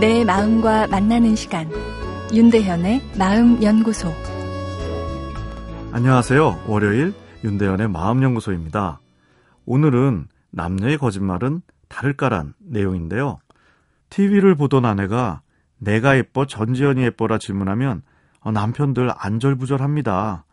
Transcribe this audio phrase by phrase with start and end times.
[0.00, 1.68] 내 마음과 만나는 시간
[2.32, 4.14] 윤대현의 마음연구소
[5.90, 6.66] 안녕하세요.
[6.68, 9.00] 월요일 윤대현의 마음연구소입니다.
[9.66, 13.40] 오늘은 남녀의 거짓말은 다를까란 내용인데요.
[14.10, 15.40] TV를 보던 아내가
[15.78, 18.02] 내가 예뻐 전지현이 예뻐라 질문하면
[18.38, 20.44] 어, 남편들 안절부절합니다.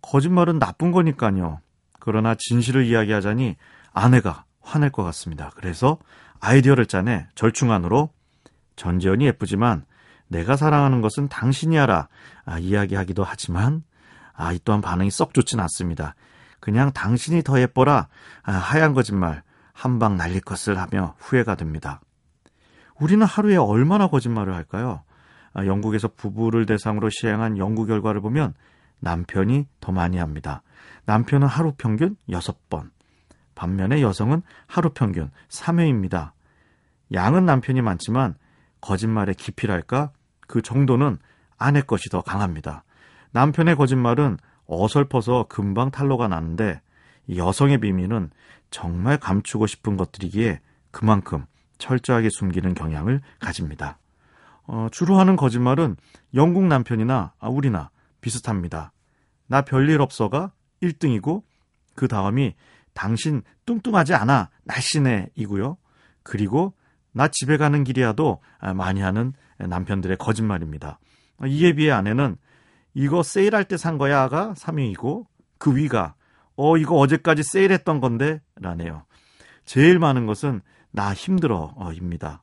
[0.00, 1.58] 거짓말은 나쁜 거니까요.
[1.98, 3.56] 그러나 진실을 이야기하자니
[3.92, 5.50] 아내가 화낼 것 같습니다.
[5.56, 5.98] 그래서
[6.38, 8.10] 아이디어를 짜내 절충안으로
[8.76, 9.84] 전지현이 예쁘지만
[10.28, 12.08] 내가 사랑하는 것은 당신이야라
[12.44, 13.82] 아, 이야기하기도 하지만
[14.34, 16.14] 아, 이 또한 반응이 썩 좋진 않습니다.
[16.60, 18.08] 그냥 당신이 더 예뻐라
[18.42, 22.00] 아, 하얀 거짓말 한 방 날릴 것을 하며 후회가 됩니다.
[23.00, 25.02] 우리는 하루에 얼마나 거짓말을 할까요?
[25.54, 28.54] 아, 영국에서 부부를 대상으로 시행한 연구 결과를 보면
[29.00, 30.62] 남편이 더 많이 합니다.
[31.06, 32.90] 남편은 하루 평균 6번,
[33.54, 36.30] 반면에 여성은 하루 평균 3회입니다.
[37.12, 38.36] 양은 남편이 많지만
[38.82, 40.12] 거짓말의 깊이랄까
[40.46, 41.18] 그 정도는
[41.56, 42.84] 아내 것이 더 강합니다.
[43.30, 46.82] 남편의 거짓말은 어설퍼서 금방 탄로가 나는데
[47.34, 48.30] 여성의 비밀은
[48.70, 50.60] 정말 감추고 싶은 것들이기에
[50.90, 51.46] 그만큼
[51.78, 53.98] 철저하게 숨기는 경향을 가집니다.
[54.64, 55.96] 어, 주로 하는 거짓말은
[56.34, 58.92] 영국 남편이나 아, 우리나 비슷합니다.
[59.46, 61.42] 나 별일 없어가 1등이고
[61.94, 62.54] 그 다음이
[62.94, 65.76] 당신 뚱뚱하지 않아 날씬해 이고요.
[66.22, 66.74] 그리고
[67.12, 70.98] 나 집에 가는 길이야도 아, 많이 하는 남편들의 거짓말입니다.
[71.46, 72.36] 이에 비해 아내는
[72.94, 75.26] 이거 세일할 때 산 거야가 3위이고
[75.58, 76.14] 그 위가
[76.56, 79.04] 어 이거 어제까지 세일했던 건데 라네요.
[79.64, 80.60] 제일 많은 것은
[80.90, 82.42] 나 힘들어입니다.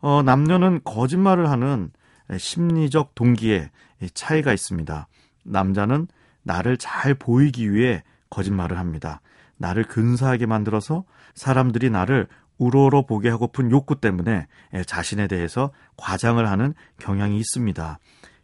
[0.00, 1.90] 어, 남녀는 거짓말을 하는
[2.36, 3.70] 심리적 동기에
[4.14, 5.08] 차이가 있습니다.
[5.44, 6.08] 남자는
[6.42, 9.20] 나를 잘 보이기 위해 거짓말을 합니다.
[9.56, 12.28] 나를 근사하게 만들어서 사람들이 나를
[12.58, 14.46] 우러러 보게 하고픈 욕구 때문에
[14.86, 17.98] 자신에 대해서 과장을 하는 경향이 있습니다.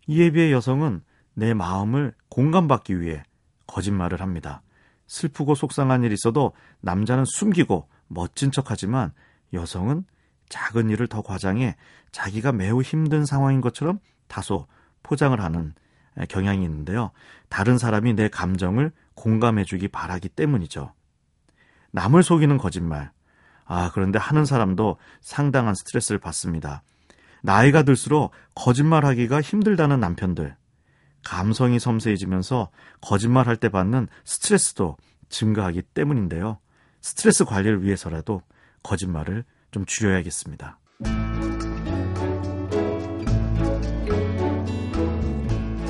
[0.06, 1.02] 이에 비해 여성은
[1.34, 3.22] 내 마음을 공감받기 위해
[3.66, 4.62] 거짓말을 합니다.
[5.06, 9.12] 슬프고 속상한 일이 있어도 남자는 숨기고 멋진 척 하지만
[9.52, 10.04] 여성은
[10.48, 11.76] 작은 일을 더 과장해
[12.12, 14.66] 자기가 매우 힘든 상황인 것처럼 다소
[15.02, 15.74] 포장을 하는
[16.28, 17.10] 경향이 있는데요.
[17.48, 20.92] 다른 사람이 내 감정을 공감해주기 바라기 때문이죠.
[21.90, 23.10] 남을 속이는 거짓말.
[23.66, 26.82] 아, 그런데 하는 사람도 상당한 스트레스를 받습니다.
[27.42, 30.56] 나이가 들수록 거짓말하기가 힘들다는 남편들.
[31.24, 32.70] 감성이 섬세해지면서
[33.00, 34.96] 거짓말할 때 받는 스트레스도
[35.28, 36.58] 증가하기 때문인데요.
[37.00, 38.42] 스트레스 관리를 위해서라도
[38.82, 40.78] 거짓말을 좀 줄여야겠습니다.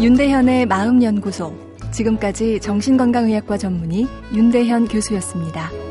[0.00, 1.74] 윤대현의 마음연구소.
[1.92, 5.83] 지금까지 정신건강의학과 전문의 윤대현 교수였습니다.